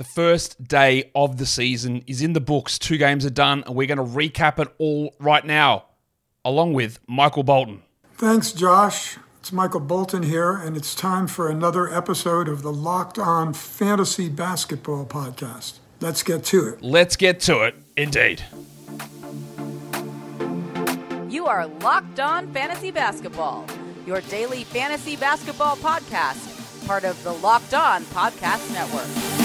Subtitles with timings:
[0.00, 2.78] The first day of the season is in the books.
[2.78, 5.84] Two games are done, and we're going to recap it all right now,
[6.42, 7.82] along with Michael Bolton.
[8.14, 9.18] Thanks, Josh.
[9.40, 14.30] It's Michael Bolton here, and it's time for another episode of the Locked On Fantasy
[14.30, 15.80] Basketball Podcast.
[16.00, 16.82] Let's get to it.
[16.82, 18.42] Let's get to it, indeed.
[21.28, 23.66] You are Locked On Fantasy Basketball,
[24.06, 29.39] your daily fantasy basketball podcast, part of the Locked On Podcast Network.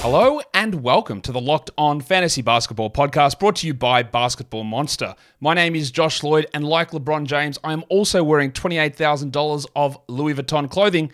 [0.00, 4.62] Hello and welcome to the Locked On Fantasy Basketball podcast brought to you by Basketball
[4.62, 5.16] Monster.
[5.40, 9.98] My name is Josh Lloyd, and like LeBron James, I am also wearing $28,000 of
[10.06, 11.10] Louis Vuitton clothing.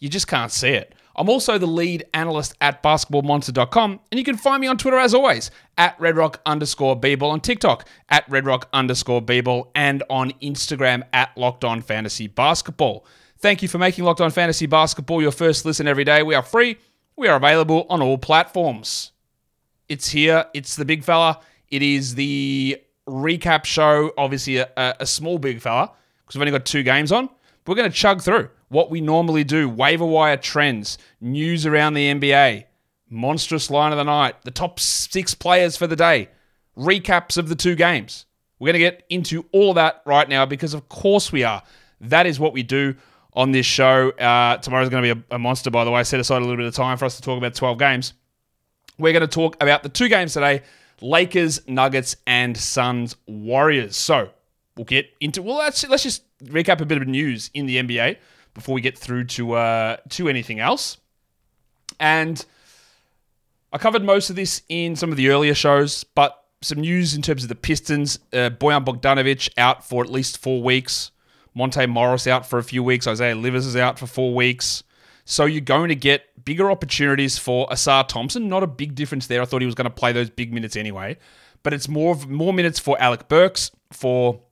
[0.00, 0.96] You just can't see it.
[1.14, 5.14] I'm also the lead analyst at basketballmonster.com, and you can find me on Twitter as
[5.14, 11.30] always at redrock underscore bball, on TikTok at redrock underscore bball, and on Instagram at
[11.38, 13.06] Locked On Fantasy Basketball.
[13.38, 16.24] Thank you for making Locked On Fantasy Basketball your first listen every day.
[16.24, 16.78] We are free.
[17.16, 19.12] We are available on all platforms.
[19.88, 20.46] It's here.
[20.52, 21.40] It's the big fella.
[21.68, 24.12] It is the recap show.
[24.18, 25.92] Obviously, a, a small big fella
[26.24, 27.26] because we've only got two games on.
[27.64, 31.94] But we're going to chug through what we normally do waiver wire trends, news around
[31.94, 32.64] the NBA,
[33.08, 36.28] monstrous line of the night, the top six players for the day,
[36.76, 38.26] recaps of the two games.
[38.58, 41.62] We're going to get into all of that right now because, of course, we are.
[42.00, 42.96] That is what we do
[43.34, 44.10] on this show.
[44.10, 46.02] Uh, tomorrow's going to be a, a monster, by the way.
[46.04, 48.14] Set aside a little bit of time for us to talk about 12 games.
[48.98, 50.62] We're going to talk about the two games today
[51.00, 53.96] Lakers, Nuggets, and Suns, Warriors.
[53.96, 54.30] So
[54.76, 58.18] we'll get into, well, let's, let's just recap a bit of news in the NBA
[58.54, 60.98] before we get through to, uh, to anything else.
[61.98, 62.44] And
[63.72, 67.22] I covered most of this in some of the earlier shows, but some news in
[67.22, 68.18] terms of the Pistons.
[68.32, 71.10] Uh, Bojan Bogdanovic out for at least four weeks.
[71.54, 73.06] Monte Morris out for a few weeks.
[73.06, 74.82] Isaiah Livers is out for four weeks.
[75.24, 78.48] So you're going to get bigger opportunities for Ausar Thompson.
[78.48, 79.40] Not a big difference there.
[79.40, 81.16] I thought he was going to play those big minutes anyway.
[81.62, 84.42] But it's more more minutes for Alec Burks, for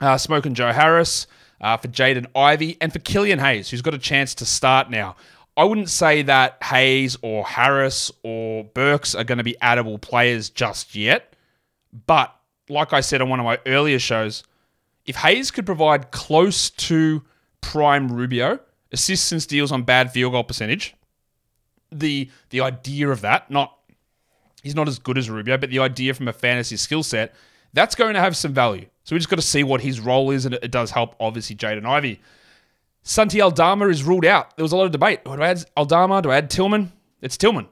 [0.00, 1.26] uh, Smoke and Joe Harris,
[1.60, 5.16] uh, for Jaden Ivy, and for Killian Hayes, who's got a chance to start now.
[5.56, 10.50] I wouldn't say that Hayes or Harris or Burks are going to be addable players
[10.50, 11.34] just yet.
[12.06, 12.32] But
[12.68, 14.44] like I said on one of my earlier shows,
[15.06, 17.22] if Hayes could provide close to
[17.60, 18.60] prime Rubio,
[18.92, 20.94] assists and steals on bad field goal percentage,
[21.90, 23.76] the the idea of that, not
[24.62, 27.34] he's not as good as Rubio, but the idea from a fantasy skill set,
[27.72, 28.86] that's going to have some value.
[29.04, 31.54] So we just got to see what his role is, and it, does help, obviously,
[31.54, 32.20] Jaden Ivy.
[33.04, 34.56] Santi Aldama is ruled out.
[34.56, 35.24] There was a lot of debate.
[35.24, 36.22] Do I add Aldama?
[36.22, 36.92] Do I add Tillman?
[37.22, 37.68] It's Tillman.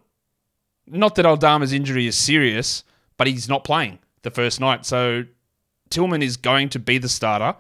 [0.87, 2.85] Not that Aldama's injury is serious,
[3.17, 4.87] but he's not playing the first night.
[4.87, 5.25] So
[5.95, 7.55] Tillman is going to be the starter.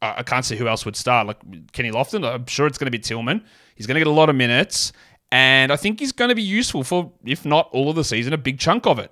[0.00, 1.26] I can't see who else would start.
[1.26, 3.42] Like Kenny Lofton, I'm sure it's going to be Tillman.
[3.74, 4.92] He's going to get a lot of minutes,
[5.32, 8.32] and I think he's going to be useful for, if not all of the season,
[8.32, 9.10] a big chunk of it.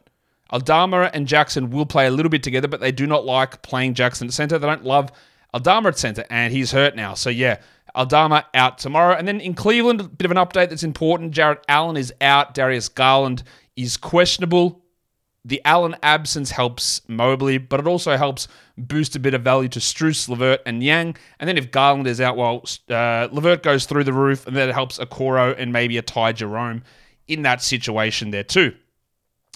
[0.52, 3.94] Aldama and Jackson will play a little bit together, but they do not like playing
[3.94, 4.58] Jackson at center.
[4.58, 5.10] They don't love
[5.54, 7.14] Aldama at center, and he's hurt now.
[7.14, 7.58] So yeah,
[7.94, 9.16] Aldama out tomorrow.
[9.16, 11.32] And then in Cleveland, a bit of an update that's important.
[11.32, 12.54] Jarrett Allen is out.
[12.54, 13.42] Darius Garland
[13.76, 14.81] is questionable
[15.44, 18.46] the Allen absence helps Mobley, but it also helps
[18.78, 21.16] boost a bit of value to Strus, Levert, and Niang.
[21.40, 23.26] And then if Garland is out, well, uh,
[23.56, 26.84] goes through the roof, and then it helps Okoro and maybe a Ty Jerome
[27.26, 28.74] in that situation there too.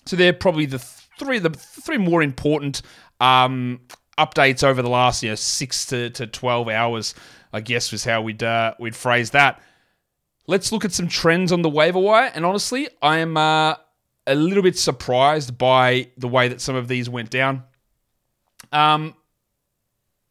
[0.06, 2.82] So they're probably the three the three more important
[3.20, 3.80] um,
[4.18, 7.14] updates over the last you know six to, to twelve hours.
[7.52, 9.60] I guess was how we'd uh, we'd phrase that.
[10.48, 13.36] Let's look at some trends on the waiver wire, and honestly, I am.
[13.36, 13.76] Uh,
[14.26, 17.62] a little bit surprised by the way that some of these went down.
[18.72, 19.14] Um,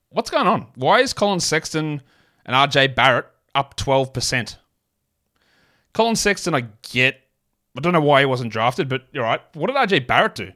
[0.09, 0.67] what's going on?
[0.75, 2.01] Why is Collin Sexton
[2.45, 4.57] and RJ Barrett up 12%?
[5.93, 7.21] Collin Sexton, I get.
[7.77, 9.41] I don't know why he wasn't drafted, but you're right.
[9.53, 10.51] What did RJ Barrett do?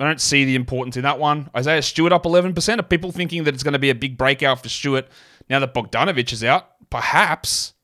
[0.00, 1.50] I don't see the importance in that one.
[1.56, 2.78] Isaiah Stewart up 11%.
[2.78, 5.08] Are people thinking that it's going to be a big breakout for Stewart
[5.50, 6.70] now that Bogdanovic is out?
[6.90, 7.74] Perhaps,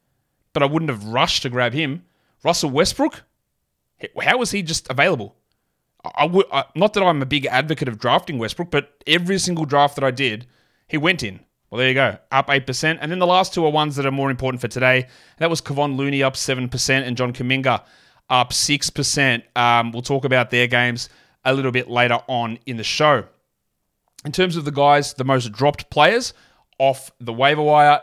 [0.53, 2.05] but I wouldn't have rushed to grab him.
[2.45, 3.25] Russell Westbrook,
[4.23, 5.37] how was he just available?
[6.17, 9.95] I would not that I'm a big advocate of drafting Westbrook, but every single draft
[9.95, 10.47] that I did,
[10.87, 11.41] he went in.
[11.71, 14.07] Well, there you go, up eight percent, and then the last two are ones that
[14.07, 15.09] are more important for today.
[15.39, 17.83] That was Kevon Looney up seven percent, and John Kuminga
[18.29, 19.45] up six percent.
[19.57, 21.09] Um, we'll talk about their games
[21.45, 23.25] a little bit later on in the show.
[24.25, 26.33] In terms of the guys, the most dropped players
[26.79, 28.01] off the waiver wire,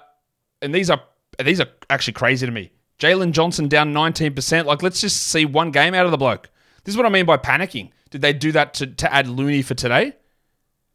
[0.62, 1.02] and these are
[1.44, 2.72] these are actually crazy to me.
[3.02, 4.66] Jalen Johnson down 19%.
[4.66, 6.50] Like, let's just see one game out of the bloke.
[6.84, 7.90] This is what I mean by panicking.
[8.12, 10.14] Did they do that to, to add Looney for today?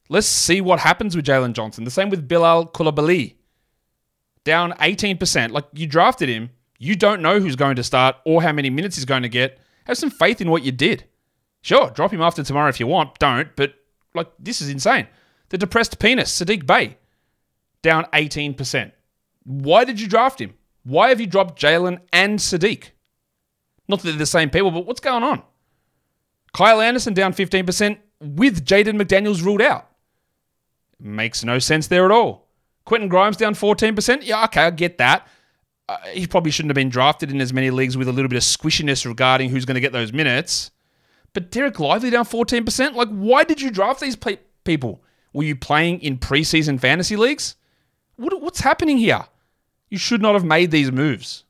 [0.08, 1.82] Let's see what happens with Jalen Johnson.
[1.82, 3.34] The same with Bilal Coulibaly.
[4.44, 5.50] down 18%.
[5.50, 8.94] Like you drafted him, you don't know who's going to start or how many minutes
[8.94, 9.58] he's going to get.
[9.86, 11.04] Have some faith in what you did.
[11.62, 13.18] Sure, drop him after tomorrow if you want.
[13.18, 13.74] Don't, but
[14.14, 15.08] like this is insane.
[15.48, 16.98] The depressed penis, Sadiq Bey,
[17.82, 18.92] down 18%.
[19.42, 20.54] Why did you draft him?
[20.86, 22.90] Why have you dropped Jalen and Sadiq?
[23.88, 25.42] Not that they're the same people, but what's going on?
[26.52, 29.90] Kyle Anderson down 15% with Jaden McDaniels ruled out.
[31.00, 32.46] Makes no sense there at all.
[32.84, 34.20] Quentin Grimes down 14%.
[34.22, 35.26] Yeah, okay, I get that.
[35.88, 38.36] Uh, he probably shouldn't have been drafted in as many leagues with a little bit
[38.36, 40.70] of squishiness regarding who's going to get those minutes.
[41.32, 42.94] But Dereck Lively down 14%.
[42.94, 45.02] Like, why did you draft these pe- people?
[45.32, 47.56] Were you playing in preseason fantasy leagues?
[48.14, 49.26] What, what's happening here?
[49.88, 51.44] You should not have made these moves.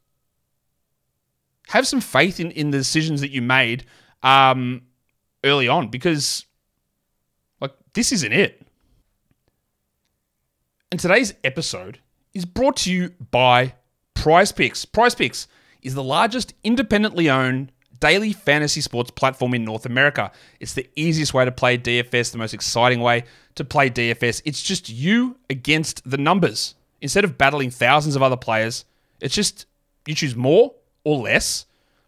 [1.68, 3.86] Have some faith in, in the decisions that you made
[4.22, 4.82] um,
[5.42, 6.46] early on because,
[7.60, 8.66] like, this isn't it.
[10.92, 11.98] And today's episode
[12.32, 13.74] is brought to you by
[14.14, 14.84] Prize Picks.
[14.84, 15.48] Prize Picks
[15.82, 20.30] is the largest independently owned daily fantasy sports platform in North America.
[20.60, 23.24] It's the easiest way to play DFS, the most exciting way
[23.54, 24.42] to play DFS.
[24.44, 26.74] It's just you against the numbers.
[27.00, 28.84] Instead of battling thousands of other players,
[29.20, 29.66] it's just
[30.06, 31.66] you choose more or less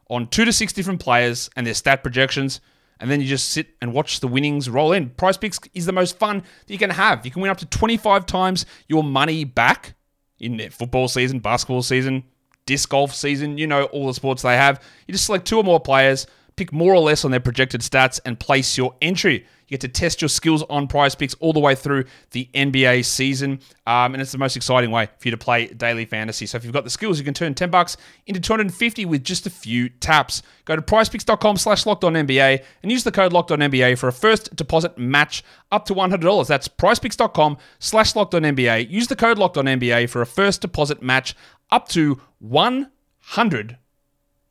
[0.09, 2.61] on two to six different players and their stat projections,
[3.01, 5.11] and then you just sit and watch the winnings roll in.
[5.11, 7.25] Prize Picks is the most fun that you can have.
[7.25, 9.95] You can win up to 25 times your money back
[10.41, 12.25] in football season, basketball season,
[12.67, 14.83] disc golf season, you know, all the sports they have.
[15.07, 16.27] You just select two or more players,
[16.57, 19.47] pick more or less on their projected stats, and place your entry.
[19.69, 23.05] You get to test your skills on prize picks all the way through the NBA
[23.05, 23.61] season.
[23.87, 26.47] Um, and it's the most exciting way for you to play daily fantasy.
[26.47, 29.47] So if you've got the skills, you can turn 10 bucks into 250 with just
[29.47, 30.43] a few taps.
[30.65, 34.09] Go to prizepicks.com slash locked on NBA and use the code locked on NBA for
[34.09, 36.47] a first deposit match up to $100.
[36.47, 38.91] That's prizepicks.com slash locked on NBA.
[38.91, 41.35] Use the code locked on NBA for a first deposit match
[41.71, 43.79] up to 100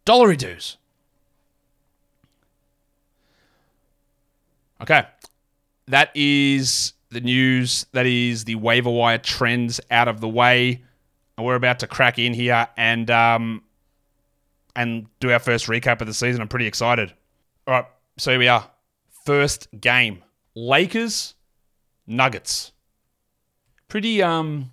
[0.06, 0.78] dollary dues.
[4.82, 5.06] Okay.
[5.88, 7.86] That is the news.
[7.94, 10.84] That is the waiver wire trends out of the way.
[11.38, 13.64] And we're about to crack in here and um,
[14.76, 16.42] and do our first recap of the season.
[16.42, 17.14] I'm pretty excited.
[17.68, 17.86] All right,
[18.18, 18.70] so here we are.
[19.26, 20.24] First game.
[20.56, 21.36] Lakers,
[22.08, 22.72] Nuggets.
[23.88, 24.72] Pretty um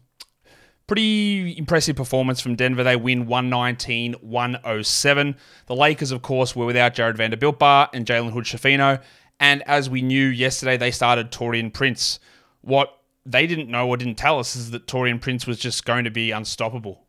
[0.87, 2.85] pretty impressive performance from Denver.
[2.85, 5.37] They win 119 107.
[5.67, 9.03] The Lakers, of course, were without Jarred Vanderbilt Bar and Jalen Hood Schifino.
[9.41, 12.19] And as we knew yesterday, they started Taurean Prince.
[12.61, 16.05] What they didn't know or didn't tell us is that Taurean Prince was just going
[16.05, 17.05] to be unstoppable.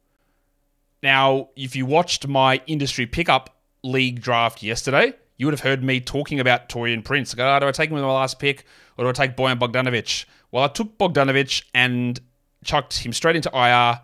[1.04, 6.00] Now, if you watched my industry pickup league draft yesterday, you would have heard me
[6.00, 7.34] talking about Taurean Prince.
[7.34, 8.66] I go, oh, do I take him with my last pick
[8.98, 10.26] or do I take Bojan Bogdanovic?
[10.52, 12.20] Well, I took Bogdanovic and
[12.64, 14.00] chucked him straight into IR.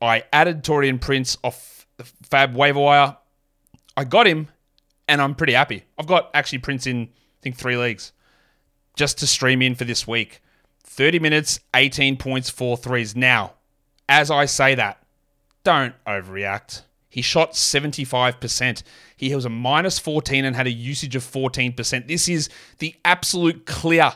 [0.00, 3.16] I added Taurean Prince off the Fab waiver wire.
[3.96, 4.48] I got him,
[5.08, 5.84] and I'm pretty happy.
[5.98, 7.10] I've got actually Prince in,
[7.40, 8.12] I think, three leagues
[8.94, 10.42] just to stream in for this week.
[10.84, 13.16] 30 minutes, 18 points, four threes.
[13.16, 13.54] Now,
[14.08, 15.02] as I say that,
[15.64, 16.82] don't overreact.
[17.08, 18.82] He shot 75%.
[19.16, 22.08] He was a minus 14 and had a usage of 14%.
[22.08, 22.48] This is
[22.78, 24.12] the absolute clear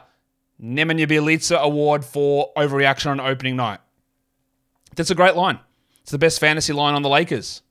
[0.62, 3.80] Nemanja Bjelica award for overreaction on opening night.
[4.94, 5.58] That's a great line.
[6.02, 7.62] It's the best fantasy line on the Lakers.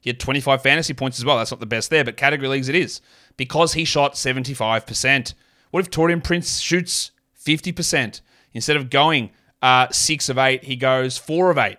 [0.00, 1.38] He had 25 fantasy points as well.
[1.38, 3.00] That's not the best there, but category leagues it is.
[3.36, 5.34] Because he shot 75%.
[5.70, 7.10] What if Taurean Prince shoots
[7.44, 8.20] 50%?
[8.54, 11.76] Instead of going uh, 6 of 8, he goes 4 of 8.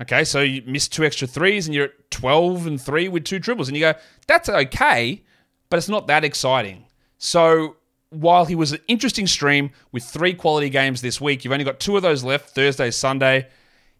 [0.00, 3.38] Okay, so you miss two extra threes and you're at 12 and 3 with two
[3.38, 3.68] dribbles.
[3.68, 3.94] And you go,
[4.26, 5.22] that's okay,
[5.68, 6.86] but it's not that exciting.
[7.18, 7.76] So
[8.10, 11.78] while he was an interesting stream with three quality games this week, you've only got
[11.78, 13.48] two of those left Thursday, Sunday.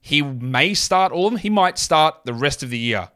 [0.04, 1.38] He may start all of them.
[1.38, 3.08] He might start the rest of the year,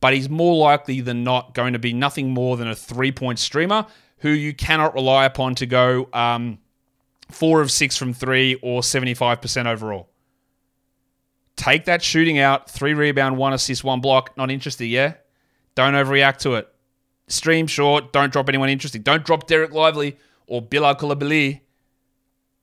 [0.00, 3.38] but he's more likely than not going to be nothing more than a three point
[3.38, 3.86] streamer
[4.18, 6.58] who you cannot rely upon to go um,
[7.30, 10.08] four of six from three or 75% overall.
[11.56, 14.34] Take that shooting out, three rebound, one assist, one block.
[14.38, 15.14] Not interested, yeah?
[15.74, 16.72] Don't overreact to it.
[17.28, 19.02] Stream short, don't drop anyone interesting.
[19.02, 20.16] Don't drop Dereck Lively
[20.46, 21.60] or Bilal Coulibaly,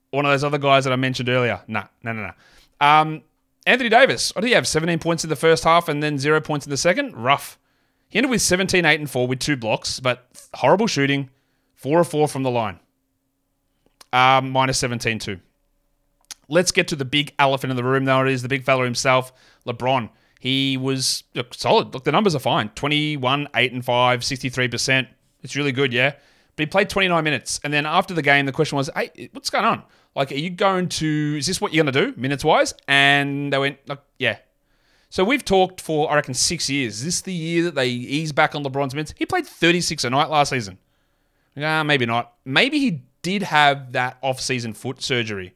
[0.10, 1.62] one of those other guys that I mentioned earlier.
[1.68, 2.86] Nah, no, no, no.
[2.86, 3.22] Um,
[3.68, 4.66] Anthony Davis, what did he have?
[4.66, 7.14] 17 points in the first half and then zero points in the second?
[7.18, 7.60] Rough.
[8.08, 11.30] He ended with 17, 8, and 4 with two blocks, but horrible shooting.
[11.76, 12.80] 4 of 4 from the line.
[14.14, 15.42] Um, minus 17, too.
[16.48, 18.26] Let's get to the big elephant in the room, though.
[18.26, 19.34] It is the big fella himself,
[19.68, 20.10] LeBron.
[20.40, 21.94] He was look, solid.
[21.94, 25.08] Look, the numbers are fine 21, 8, and 5, 63%.
[25.44, 26.14] It's really good, yeah.
[26.56, 27.60] But he played 29 minutes.
[27.66, 29.84] And then after the game, the question was, hey, what's going on?
[30.18, 32.74] Like, are you going to, is this what you're going to do, minutes wise?
[32.88, 34.40] And they went, like, yeah.
[35.12, 36.96] So we've talked for, I reckon, six years.
[36.96, 39.14] Is this the year that they ease back on LeBron's minutes?
[39.16, 40.80] He played 36 a night last season.
[41.56, 42.34] Ah, maybe not.
[42.46, 45.54] Maybe he did have that off-season foot surgery.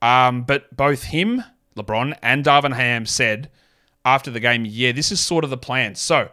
[0.00, 1.42] Um, but both him,
[1.76, 3.50] LeBron, and Darvin Ham said
[4.04, 5.96] after the game, yeah, this is sort of the plan.
[5.96, 6.28] So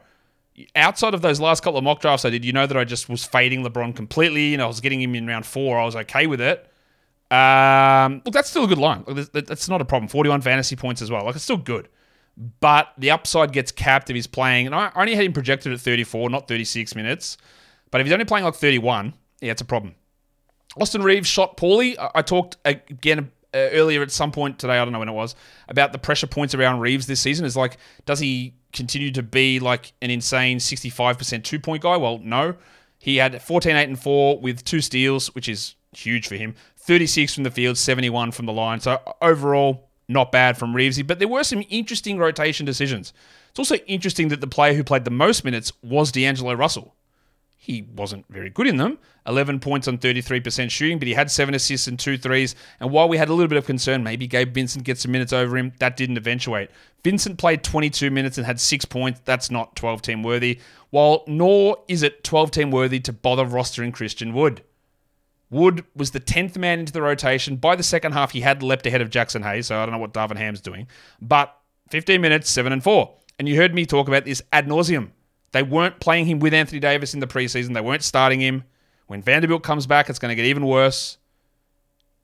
[0.75, 3.09] outside of those last couple of mock drafts I did, you know that I just
[3.09, 5.79] was fading LeBron completely, and I was getting him in round four.
[5.79, 6.71] I was okay with it.
[7.29, 9.03] Um, look, that's still a good line.
[9.33, 10.07] That's not a problem.
[10.07, 11.25] 41 fantasy points as well.
[11.25, 11.89] Like, it's still good.
[12.59, 15.79] But the upside gets capped if he's playing, and I only had him projected at
[15.79, 17.37] 34, not 36 minutes.
[17.89, 19.95] But if he's only playing like 31, yeah, it's a problem.
[20.79, 21.97] Austin Reaves shot poorly.
[21.99, 25.35] I, talked again uh, earlier at some point today, I don't know when it was,
[25.67, 27.45] about the pressure points around Reaves this season.
[27.45, 31.97] Is like, does he continue to be like an insane 65% two point guy?
[31.97, 32.55] Well, no.
[32.99, 36.55] He had 14, 8, and 4 with two steals, which is huge for him.
[36.87, 38.79] 36 from the field, 71 from the line.
[38.79, 41.05] So overall, not bad from Reevesy.
[41.05, 43.13] But there were some interesting rotation decisions.
[43.49, 46.95] It's also interesting that the player who played the most minutes was D'Angelo Russell.
[47.57, 48.97] He wasn't very good in them.
[49.25, 52.55] 11 points on 33% shooting, but he had seven assists and two threes.
[52.79, 55.33] And while we had a little bit of concern, maybe Gabe Vincent gets some minutes
[55.33, 56.71] over him, that didn't eventuate.
[57.03, 59.19] Vincent played 22 minutes and had six points.
[59.25, 60.61] That's not 12 team worthy.
[60.91, 64.61] While nor is it 12 team worthy to bother rostering Christian Wood.
[65.49, 67.55] Wood was the 10th man into the rotation.
[67.55, 69.99] By the second half, he had leapt ahead of Jaxson Hayes, so I don't know
[69.99, 70.87] what Darvin Ham's doing.
[71.21, 71.55] But
[71.89, 73.13] 15 minutes, 7 and 4.
[73.39, 75.11] And you heard me talk about this ad nauseum.
[75.51, 77.73] They weren't playing him with Anthony Davis in the preseason.
[77.73, 78.65] They weren't starting him.
[79.07, 81.17] When Vanderbilt comes back, it's going to get even worse.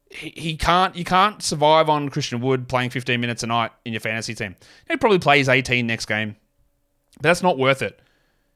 [0.09, 0.95] He, can't.
[0.95, 4.55] You can't survive on Christian Wood playing 15 minutes a night in your fantasy team.
[4.87, 6.35] He probably plays 18 next game,
[7.15, 7.99] but that's not worth it.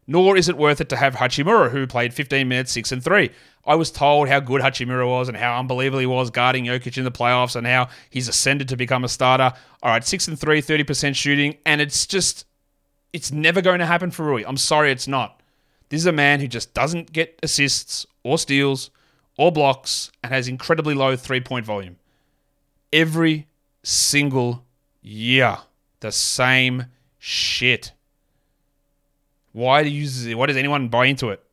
[0.07, 3.29] Nor is it worth it to have Hachimura, who played 15 minutes, 6 and 3.
[3.65, 7.03] I was told how good Hachimura was and how unbelievable he was guarding Jokic in
[7.03, 9.51] the playoffs and how he's ascended to become a starter.
[9.83, 12.45] All right, 6 and 3, 30% shooting, and it's just,
[13.11, 14.43] it's never going to happen for Rui.
[14.47, 15.41] I'm sorry, it's not.
[15.89, 18.89] This is a man who just doesn't get assists or steals
[19.37, 21.97] or blocks and has incredibly low three point volume.
[22.91, 23.47] Every
[23.83, 24.65] single
[25.01, 25.57] year,
[25.99, 26.85] the same
[27.19, 27.91] shit.
[29.57, 30.37] Why do you?
[30.37, 31.43] Why does anyone buy into it?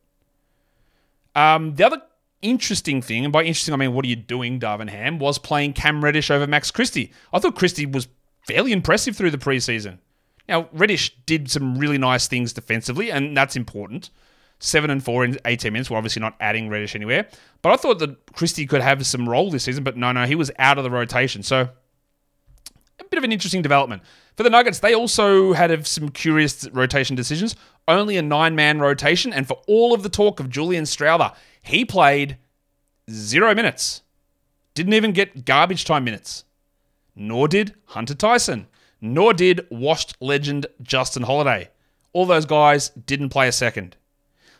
[1.35, 2.03] Um, the other
[2.43, 5.73] interesting thing, and by interesting I mean what are you doing, Darvin Ham, was playing
[5.73, 7.11] Cam Reddish over Max Christie.
[7.33, 8.07] I thought Christie was
[8.47, 9.97] fairly impressive through the preseason.
[10.47, 14.11] Now Reddish did some really nice things defensively, and that's important.
[14.59, 15.89] Seven and four in 18 minutes.
[15.89, 17.27] We're obviously not adding Reddish anywhere,
[17.63, 19.83] but I thought that Christie could have some role this season.
[19.83, 21.41] But no, no, he was out of the rotation.
[21.41, 21.69] So
[22.99, 24.03] a bit of an interesting development.
[24.37, 27.55] For the Nuggets, they also had some curious rotation decisions.
[27.87, 31.85] Only a nine man rotation, and for all of the talk of Julian Strawther, he
[31.85, 32.37] played
[33.09, 34.01] zero minutes.
[34.73, 36.45] Didn't even get garbage time minutes.
[37.15, 38.67] Nor did Hunter Tyson.
[38.99, 41.69] Nor did washed legend Justin Holiday.
[42.13, 43.95] All those guys didn't play a second.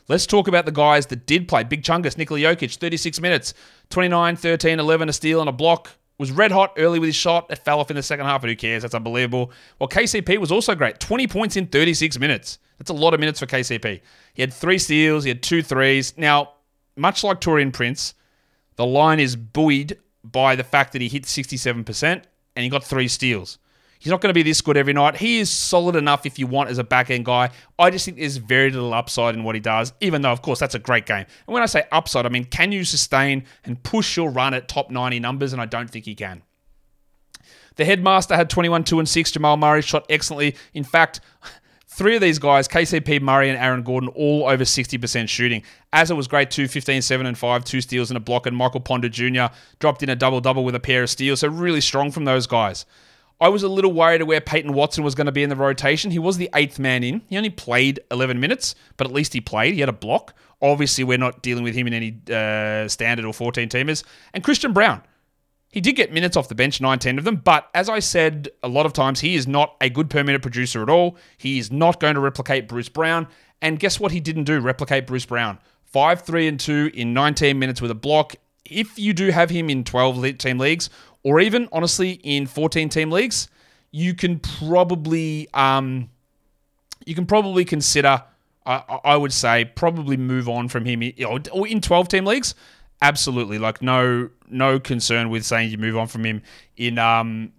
[0.08, 1.64] Let's talk about the guys that did play.
[1.64, 3.54] Big Chungus, Nikola Jokic, 36 minutes,
[3.90, 7.48] 29, 13, 11, a steal and a block was red hot early with his shot.
[7.50, 8.84] It fell off in the second half, but who cares?
[8.84, 9.52] That's unbelievable.
[9.80, 11.00] Well, KCP was also great.
[11.00, 12.60] 20 points in 36 minutes.
[12.78, 14.02] That's a lot of minutes for KCP.
[14.34, 16.14] He had three steals, he had two threes.
[16.18, 16.52] Now,
[16.96, 18.14] much like Taurean Prince,
[18.76, 22.24] the line is buoyed by the fact that he hit 67% and
[22.64, 23.58] he got three steals.
[24.00, 25.16] He's not going to be this good every night.
[25.16, 27.50] He is solid enough if you want as a back end guy.
[27.80, 30.60] I just think there's very little upside in what he does, even though, of course,
[30.60, 31.26] that's a great game.
[31.48, 34.68] And when I say upside, I mean, can you sustain and push your run at
[34.68, 35.54] top 90 numbers?
[35.54, 36.44] And I don't think he can.
[37.78, 39.32] The headmaster had 21, 2, and 6.
[39.32, 40.56] Jamal Murray shot excellently.
[40.74, 41.20] In fact,
[41.96, 45.64] three of these guys, KCP, Murray, and Aaron Gordon, all over 60% shooting.
[45.94, 48.46] As it was great too, 15, 7, and 5, two steals and a block.
[48.46, 49.46] And Michael Porter Jr.
[49.80, 51.40] dropped in a double double with a pair of steals.
[51.40, 52.86] So really strong from those guys.
[53.40, 56.12] I was a little worried where Peyton Watson was going to be in the rotation.
[56.12, 57.22] He was the eighth man in.
[57.28, 59.74] He only played 11 minutes, but at least he played.
[59.74, 60.34] He had a block.
[60.62, 64.04] Obviously, we're not dealing with him in any uh, standard or 14 teamers.
[64.34, 65.02] And Christian Braun.
[65.76, 68.70] He did get minutes off the bench, 19 of them, but as I said a
[68.70, 71.18] lot of times, he is not a good per minute producer at all.
[71.38, 73.28] He is not going to replicate Bruce Brown.
[73.62, 74.62] And guess what he didn't do?
[74.62, 75.60] Replicate Bruce Brown.
[75.84, 78.36] 5 3 and 2 in 19 minutes with a block.
[78.64, 80.90] If you do have him in 12 team leagues,
[81.24, 83.50] or even honestly in 14 team leagues,
[83.92, 86.10] you can probably um,
[87.06, 88.24] you can probably consider.
[88.66, 92.56] I, I would say probably move on from him in 12 team leagues.
[93.02, 96.42] Absolutely, like no no concern with saying you move on from him
[96.78, 97.52] in um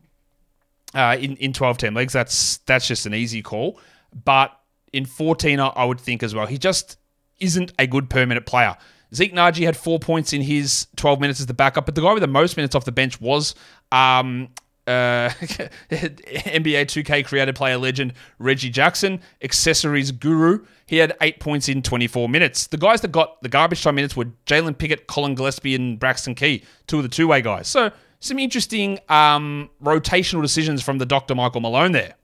[0.94, 2.12] uh, in in 12 team leagues.
[2.12, 3.78] That's that's just an easy call.
[4.24, 4.58] But
[4.92, 6.46] in 14, I would think as well.
[6.46, 6.96] He just
[7.38, 8.76] isn't a good permanent player.
[9.14, 12.12] Zeke Nnaji had four points in his 12 minutes as the backup, but the guy
[12.12, 13.54] with the most minutes off the bench was
[13.92, 14.48] um,
[14.86, 15.30] uh,
[15.90, 20.64] NBA 2K created player legend Reggie Jackson, accessories guru.
[20.86, 22.68] He had eight points in 24 minutes.
[22.68, 26.34] The guys that got the garbage time minutes were Jalen Pickett, Collin Gillespie, and Braxton
[26.34, 27.68] Key, two of the two way guys.
[27.68, 27.90] So,
[28.20, 31.34] some interesting um, rotational decisions from the Dr.
[31.34, 32.14] Michael Malone there.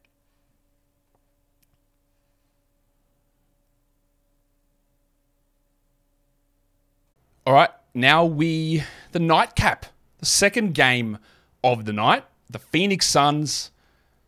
[7.44, 9.86] All right, now we the nightcap,
[10.18, 11.18] the second game
[11.64, 13.70] of the night, the Phoenix Suns,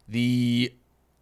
[0.09, 0.73] the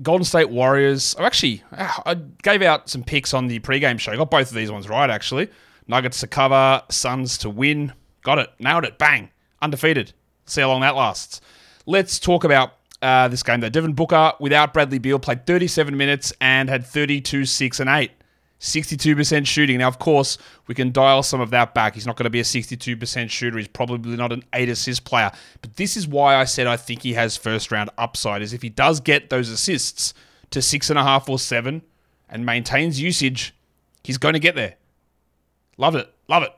[0.02, 1.14] Golden State Warriors.
[1.18, 4.16] I actually I gave out some picks on the pregame show.
[4.16, 5.50] Got both of these ones right actually.
[5.86, 7.92] Nuggets to cover, Suns to win.
[8.22, 9.30] Got it, nailed it, bang,
[9.60, 10.12] undefeated.
[10.46, 11.40] See how long that lasts.
[11.86, 13.68] Let's talk about uh, this game though.
[13.68, 18.10] Devin Booker without Bradley Beal played 37 minutes and had 32, 6, and 8.
[18.62, 19.78] 62% shooting.
[19.78, 20.38] Now, of course,
[20.68, 21.94] we can dial some of that back.
[21.94, 23.58] He's not going to be a 62% shooter.
[23.58, 25.32] He's probably not an 8 assist player.
[25.60, 28.62] But this is why I said I think he has first round upside, is if
[28.62, 30.14] he does get those assists
[30.50, 31.82] to 6.5 or 7
[32.28, 33.52] and maintains usage,
[34.04, 34.76] he's going to get there.
[35.76, 36.14] Love it.
[36.28, 36.54] Love it.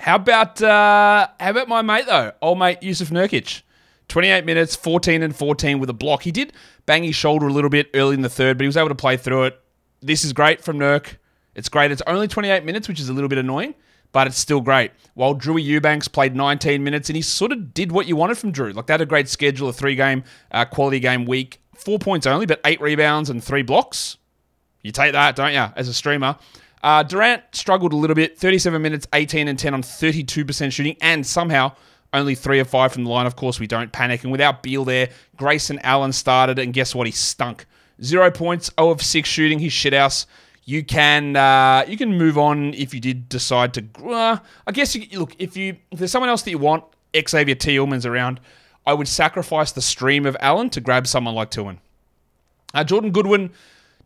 [0.00, 3.62] How about uh, how about my mate though, old mate Jusuf Nurkic,
[4.08, 6.22] 28 minutes, 14 and 14 with a block.
[6.22, 6.52] He did
[6.84, 8.94] bang his shoulder a little bit early in the third, but he was able to
[8.94, 9.63] play through it
[10.04, 11.16] this is great from Nurk.
[11.54, 11.90] It's great.
[11.90, 13.74] It's only 28 minutes, which is a little bit annoying,
[14.12, 14.90] but it's still great.
[15.14, 18.52] While Drew Eubanks played 19 minutes, and he sort of did what you wanted from
[18.52, 18.72] Drew.
[18.72, 21.60] Like, that had a great schedule, a three game uh, quality game week.
[21.74, 24.18] Four points only, but eight rebounds and three blocks.
[24.82, 26.36] You take that, don't you, as a streamer?
[26.82, 28.38] Uh, Durant struggled a little bit.
[28.38, 31.72] 37 minutes, 18 and 10 on 32% shooting, and somehow
[32.12, 33.26] only three or five from the line.
[33.26, 34.22] Of course, we don't panic.
[34.22, 37.06] And without Beal there, Grayson Allen started, and guess what?
[37.06, 37.66] He stunk.
[38.04, 40.26] Zero points, 0 of 6 shooting, his shit shithouse.
[40.66, 43.84] You can uh, you can move on if you did decide to.
[44.02, 46.84] Uh, I guess you, look if you if there's someone else that you want,
[47.28, 48.40] Xavier Tillman's around.
[48.86, 51.80] I would sacrifice the stream of Allen to grab someone like Tillman.
[52.74, 53.50] Uh, Jordan Goodwin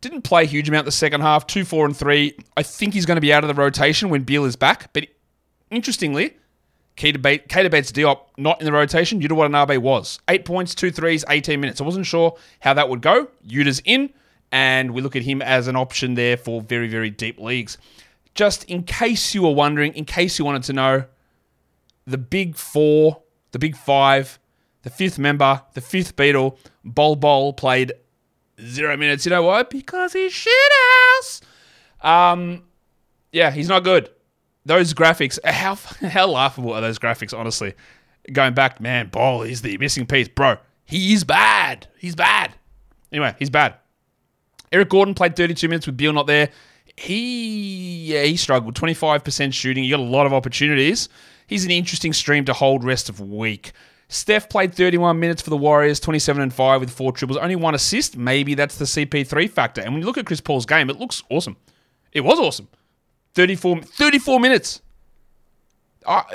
[0.01, 2.37] didn't play a huge amount the second half, two, four, and three.
[2.55, 4.93] I think he's going to be out of the rotation when Beal is back.
[4.93, 5.07] But
[5.69, 6.37] interestingly,
[6.99, 9.21] Keita Bates Diop not in the rotation.
[9.21, 10.19] Yuta Watanabe was.
[10.27, 11.79] Eight points, two threes, 18 minutes.
[11.79, 13.29] I wasn't sure how that would go.
[13.47, 14.09] Yuta's in,
[14.51, 17.77] and we look at him as an option there for very, very deep leagues.
[18.35, 21.05] Just in case you were wondering, in case you wanted to know,
[22.05, 24.37] the big four, the big five,
[24.83, 27.93] the fifth member, the fifth Beatle, Bol Bol played
[28.61, 29.25] zero minutes.
[29.25, 29.63] You know why?
[29.63, 30.53] Because he's shit
[31.15, 31.41] house.
[32.01, 32.63] Um,
[33.31, 34.09] yeah, he's not good
[34.69, 37.37] those graphics, how how laughable are those graphics?
[37.37, 37.73] Honestly,
[38.31, 40.57] going back, man, Bol is the missing piece, bro.
[40.85, 41.87] He is bad.
[41.97, 42.53] He's bad.
[43.11, 43.75] Anyway, he's bad.
[44.71, 46.49] Eric Gordon played 32 minutes with Beal not there.
[46.95, 48.75] He yeah, he struggled.
[48.75, 49.83] 25% shooting.
[49.83, 51.09] He got a lot of opportunities.
[51.47, 53.71] He's an interesting stream to hold rest of week.
[54.07, 57.75] Steph played 31 minutes for the Warriors, 27 and 5 with four triples, only one
[57.75, 58.17] assist.
[58.17, 59.81] Maybe that's the CP3 factor.
[59.81, 61.57] And when you look at Chris Paul's game, it looks awesome.
[62.11, 62.67] It was awesome.
[63.35, 64.81] 34, 34 minutes.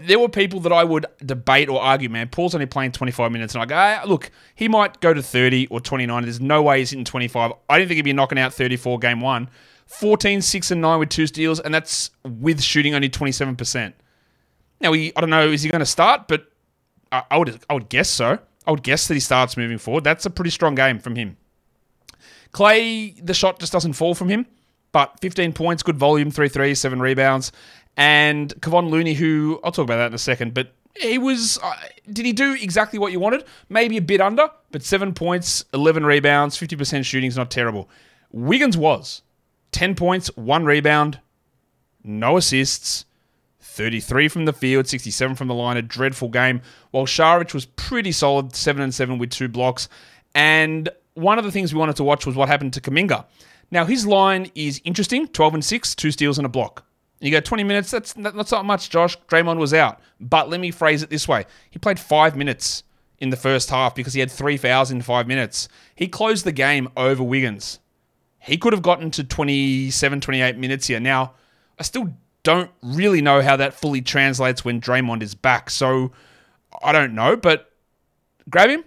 [0.02, 3.54] There were people that I would debate or argue, man, Paul's only playing 25 minutes.
[3.54, 6.22] And I go, ah, look, he might go to 30 or 29.
[6.22, 7.52] There's no way he's hitting 25.
[7.68, 9.48] I didn't think he'd be knocking out 34 game one.
[9.86, 13.92] 14, 6, and 9 with two steals, and that's with shooting only 27%.
[14.80, 16.26] Now, he, I don't know, is he going to start?
[16.28, 16.50] But
[17.12, 18.38] I, I, would, I would guess so.
[18.66, 20.04] I would guess that he starts moving forward.
[20.04, 21.36] That's a pretty strong game from him.
[22.52, 24.46] Clay, the shot just doesn't fall from him.
[24.94, 27.50] But 15 points, good volume, three threes, seven rebounds.
[27.96, 31.58] And Kevon Looney, who I'll talk about that in a second, but he was.
[31.60, 31.74] Uh,
[32.12, 33.44] did he do exactly what you wanted?
[33.68, 37.90] Maybe a bit under, but seven points, 11 rebounds, 50% shooting is not terrible.
[38.30, 39.22] Wiggins was
[39.72, 41.18] 10 points, one rebound,
[42.04, 43.04] no assists,
[43.58, 46.62] 33 from the field, 67 from the line, a dreadful game.
[46.92, 49.88] While Saric was pretty solid, 7 and 7 with two blocks.
[50.36, 53.24] And one of the things we wanted to watch was what happened to Kuminga.
[53.70, 56.84] Now, his line is interesting 12 and 6, two steals and a block.
[57.20, 59.16] You go 20 minutes, that's, that's not much, Josh.
[59.28, 60.00] Draymond was out.
[60.20, 62.82] But let me phrase it this way he played five minutes
[63.18, 65.68] in the first half because he had three fouls in five minutes.
[65.94, 67.78] He closed the game over Wiggins.
[68.38, 71.00] He could have gotten to 27, 28 minutes here.
[71.00, 71.32] Now,
[71.78, 75.70] I still don't really know how that fully translates when Draymond is back.
[75.70, 76.12] So
[76.82, 77.72] I don't know, but
[78.50, 78.84] grab him.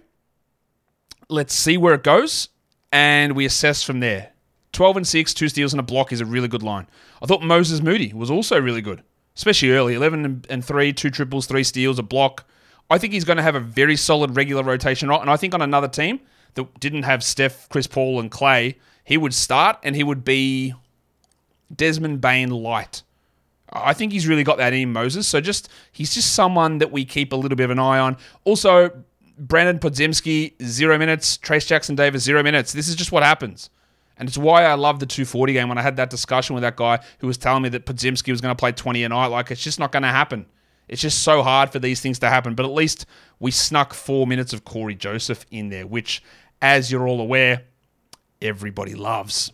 [1.28, 2.48] Let's see where it goes,
[2.92, 4.30] and we assess from there.
[4.78, 6.86] 12 and 6, two steals and a block is a really good line.
[7.20, 9.02] I thought Moses Moody was also really good,
[9.34, 12.44] especially early 11 and 3, two triples, three steals, a block.
[12.88, 15.62] I think he's going to have a very solid regular rotation And I think on
[15.62, 16.20] another team
[16.54, 20.74] that didn't have Steph, Chris Paul, and Clay, he would start and he would be
[21.74, 23.02] Desmond Bane light.
[23.72, 25.26] I think he's really got that in Moses.
[25.26, 28.16] So just he's just someone that we keep a little bit of an eye on.
[28.44, 28.90] Also,
[29.44, 31.36] Brandin Podziemski, zero minutes.
[31.36, 32.72] Trayce Jackson Davis, zero minutes.
[32.72, 33.70] This is just what happens.
[34.18, 36.76] And it's why I love the 240 game when I had that discussion with that
[36.76, 39.28] guy who was telling me that Podziemski was going to play 20 a night.
[39.28, 40.46] Like, it's just not going to happen.
[40.88, 42.54] It's just so hard for these things to happen.
[42.54, 43.06] But at least
[43.38, 46.22] we snuck four minutes of Cory Joseph in there, which,
[46.60, 47.62] as you're all aware,
[48.42, 49.52] everybody loves.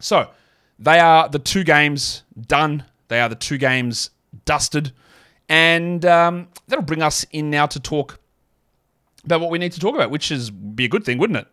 [0.00, 0.30] So,
[0.78, 2.84] they are the two games done.
[3.08, 4.10] They are the two games
[4.46, 4.92] dusted.
[5.48, 8.18] And um, that'll bring us in now to talk
[9.24, 11.46] about what we need to talk about, which is be a good thing, wouldn't it?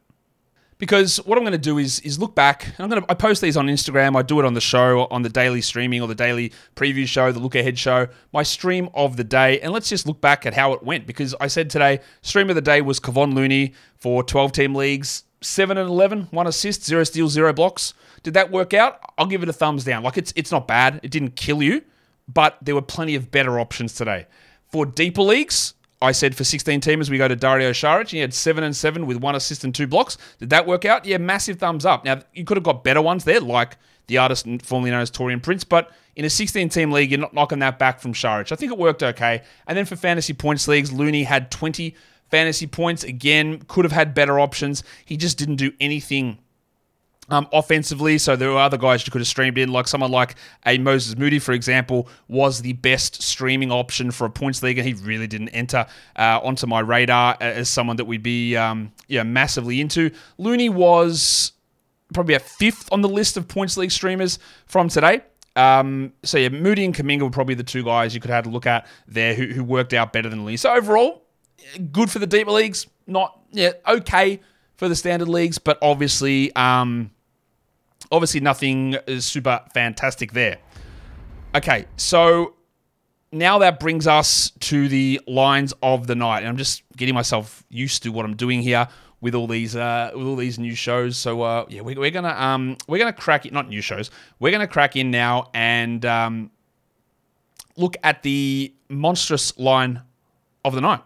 [0.79, 2.65] Because what I'm going to do is is look back.
[2.65, 4.15] And I'm going to I post these on Instagram.
[4.15, 7.31] I do it on the show, on the daily streaming or the daily preview show,
[7.31, 10.53] the look ahead show, my stream of the day, and let's just look back at
[10.53, 11.05] how it went.
[11.05, 15.23] Because I said today, stream of the day was Kevon Looney for 12 team leagues,
[15.41, 17.93] seven and 11, one assist, zero steals, zero blocks.
[18.23, 19.01] Did that work out?
[19.17, 20.03] I'll give it a thumbs down.
[20.03, 21.01] Like it's it's not bad.
[21.03, 21.81] It didn't kill you,
[22.27, 24.27] but there were plenty of better options today.
[24.71, 28.09] For deeper leagues, I said for 16 teamers, we go to Dario Saric.
[28.09, 30.17] He had seven and seven with one assist and two blocks.
[30.37, 31.05] Did that work out?
[31.05, 32.05] Yeah, massive thumbs up.
[32.05, 35.41] Now, you could have got better ones there, like the artist formerly known as Taurean
[35.41, 38.51] Prince, but in a 16 team league, you're not knocking that back from Saric.
[38.51, 39.43] I think it worked okay.
[39.67, 41.95] And then for fantasy points leagues, Looney had 20
[42.29, 43.03] fantasy points.
[43.03, 44.83] Again, could have had better options.
[45.05, 46.39] He just didn't do anything
[47.29, 48.17] um, offensively.
[48.17, 51.17] So there were other guys you could have streamed in, like someone like a Moses
[51.17, 55.27] Moody, for example, was the best streaming option for a points league, and he really
[55.27, 60.11] didn't enter uh, onto my radar as someone that we'd be um, yeah massively into.
[60.37, 61.53] Looney was
[62.13, 65.21] probably a fifth on the list of points league streamers from today.
[65.55, 68.51] Um, so yeah, Moody and Kuminga were probably the two guys you could have had
[68.51, 70.57] a look at there who, who worked out better than Looney.
[70.57, 71.23] So overall,
[71.91, 74.39] good for the deeper leagues, not yeah okay
[74.75, 77.11] for the standard leagues, but obviously um,
[78.11, 80.57] Obviously, nothing is super fantastic there.
[81.55, 82.55] Okay, so
[83.31, 87.63] now that brings us to the lines of the night, and I'm just getting myself
[87.69, 88.87] used to what I'm doing here
[89.21, 91.17] with all these uh, with all these new shows.
[91.17, 93.53] So uh, yeah, we, are gonna um, we're gonna crack it.
[93.53, 94.11] Not new shows.
[94.39, 96.51] We're gonna crack in now and um,
[97.75, 100.01] look at the monstrous line
[100.63, 101.01] of the night.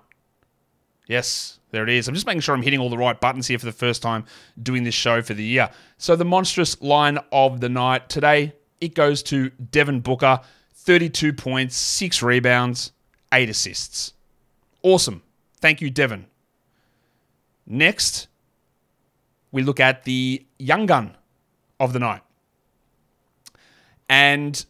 [1.07, 2.07] Yes, there it is.
[2.07, 4.25] I'm just making sure I'm hitting all the right buttons here for the first time
[4.61, 5.71] doing this show for the year.
[5.97, 10.39] So the monstrous line of the night today, it goes to Devin Booker,
[10.75, 12.91] 32 points, 6 rebounds,
[13.33, 14.13] 8 assists.
[14.83, 15.23] Awesome.
[15.61, 16.27] Thank you, Devin.
[17.65, 18.27] Next,
[19.51, 21.17] we look at the young gun
[21.79, 22.21] of the night.
[24.07, 24.63] And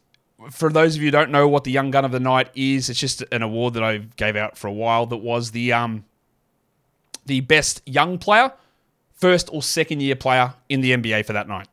[0.51, 2.89] for those of you who don't know what the young gun of the night is,
[2.89, 6.05] it's just an award that I gave out for a while that was the um
[7.25, 8.51] the best young player,
[9.13, 11.67] first or second year player in the NBA for that night.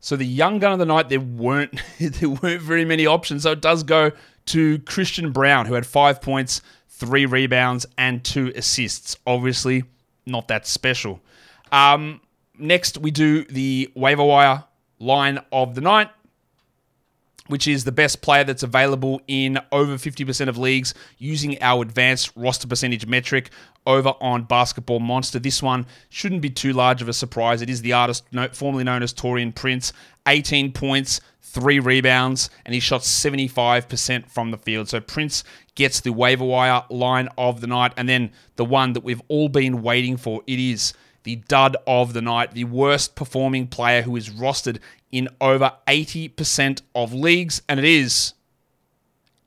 [0.00, 3.44] So the young gun of the night, there weren't there weren't very many options.
[3.44, 4.12] So it does go
[4.46, 9.16] to Christian Braun, who had five points, three rebounds, and two assists.
[9.26, 9.84] Obviously,
[10.26, 11.20] not that special.
[11.70, 12.20] Um,
[12.58, 14.64] next, we do the waiver wire
[14.98, 16.10] line of the night
[17.48, 22.30] which is the best player that's available in over 50% of leagues using our advanced
[22.36, 23.50] roster percentage metric
[23.86, 25.38] over on Basketball Monster.
[25.38, 27.60] This one shouldn't be too large of a surprise.
[27.60, 29.92] It is the artist formerly known as Taurean Prince,
[30.26, 34.88] 18 points, three rebounds, and he shot 75% from the field.
[34.88, 35.42] So Prince
[35.74, 39.48] gets the waiver wire line of the night, and then the one that we've all
[39.48, 40.42] been waiting for.
[40.46, 44.78] It is the dud of the night, the worst performing player who is rostered
[45.12, 48.32] in over 80% of leagues, and it is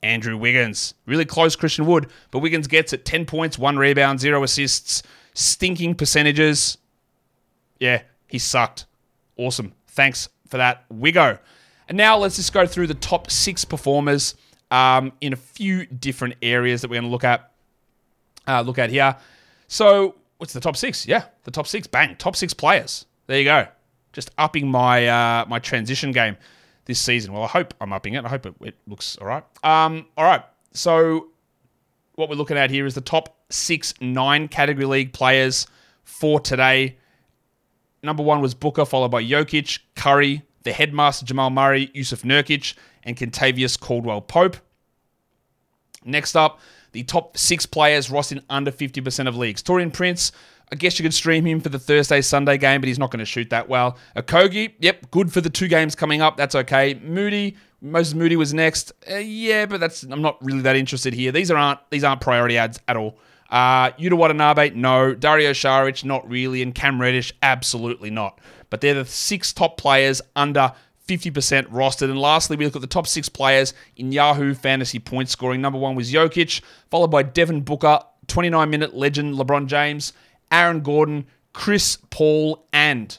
[0.02, 0.94] Andrew Wiggins.
[1.04, 5.02] Really close Christian Wood, but Wiggins gets it 10 points, 1 rebound, 0 assists,
[5.34, 6.78] stinking percentages.
[7.80, 8.86] Yeah, he sucked.
[9.36, 9.74] Awesome.
[9.88, 11.38] Thanks for that, Wiggo.
[11.88, 14.36] And now let's just go through the top six performers
[14.70, 17.50] um, in a few different areas that we're going to look at.
[18.46, 19.16] Uh, look at here.
[19.66, 21.06] So, what's the top six?
[21.06, 21.88] Yeah, the top six.
[21.88, 23.06] Bang, top six players.
[23.26, 23.66] There you go
[24.16, 26.38] just upping my uh, my transition game
[26.86, 27.34] this season.
[27.34, 28.24] Well, I hope I'm upping it.
[28.24, 29.44] I hope it, it looks all right.
[29.62, 30.42] Um, all right.
[30.72, 31.28] So
[32.14, 35.66] what we're looking at here is the top six nine category league players
[36.02, 36.96] for today.
[38.02, 43.16] Number one was Booker, followed by Jokic, Curry, the headmaster Jamal Murray, Jusuf Nurkic, and
[43.16, 44.56] Kentavious Caldwell Pope.
[46.06, 46.60] Next up,
[46.92, 49.62] the top six players rostered in under 50% of leagues.
[49.62, 50.32] Taurean Prince,
[50.72, 53.20] I guess you could stream him for the Thursday Sunday game, but he's not going
[53.20, 53.96] to shoot that well.
[54.16, 56.36] Okogie, yep, good for the two games coming up.
[56.36, 56.94] That's okay.
[56.94, 58.92] Moody, Moses Moody was next.
[59.08, 61.30] Uh, yeah, but that's I'm not really that interested here.
[61.30, 63.18] These aren't these aren't priority ads at all.
[63.50, 65.14] Uh, Yuta Watanabe, no.
[65.14, 66.62] Dario Saric, not really.
[66.62, 68.40] And Cam Reddish, absolutely not.
[68.70, 70.72] But they're the six top players under
[71.06, 72.10] 50% rostered.
[72.10, 75.60] And lastly, we look at the top six players in Yahoo fantasy point scoring.
[75.60, 80.12] Number one was Jokic, followed by Devin Booker, 29 minute legend LeBron James,
[80.56, 83.18] Aaron Gordon, Chris Paul, and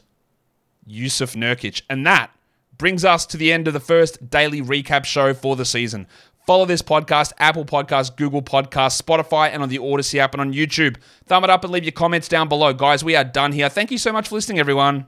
[0.88, 1.82] Jusuf Nurkic.
[1.88, 2.32] And that
[2.76, 6.08] brings us to the end of the first daily recap show for the season.
[6.46, 10.52] Follow this podcast, Apple Podcasts, Google Podcasts, Spotify, and on the Odyssey app and on
[10.52, 10.96] YouTube.
[11.26, 12.72] Thumb it up and leave your comments down below.
[12.72, 13.68] Guys, we are done here.
[13.68, 15.06] Thank you so much for listening, everyone.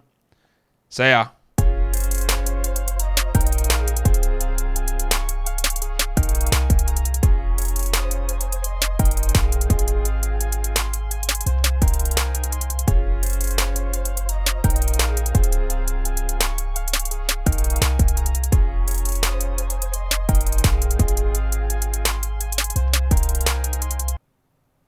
[0.88, 1.39] See ya.